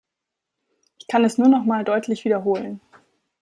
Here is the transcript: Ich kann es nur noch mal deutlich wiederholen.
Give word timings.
Ich 0.97 1.05
kann 1.05 1.23
es 1.25 1.37
nur 1.37 1.47
noch 1.47 1.63
mal 1.63 1.83
deutlich 1.83 2.25
wiederholen. 2.25 2.81